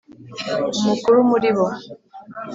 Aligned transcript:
umukuru 0.79 1.19
muri 1.29 1.49
bo,, 1.57 1.67